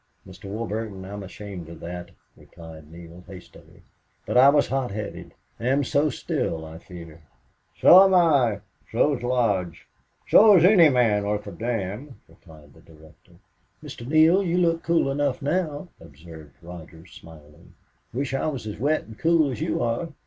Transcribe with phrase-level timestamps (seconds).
[0.25, 0.45] "Mr.
[0.45, 3.83] Warburton, I'm ashamed of that," replied Neale, hastily.
[4.25, 5.35] "But I was hot headed...
[5.59, 7.21] am so still, I fear."
[7.79, 8.61] "So am I.
[8.91, 9.85] So is Lodge.
[10.27, 13.33] So is any man worth a damn," replied the director.
[13.83, 14.07] "Mr.
[14.07, 17.75] Neale, you look cool enough now," observed Rogers, smiling.
[18.11, 20.09] "Wish I was as wet and cool as you are.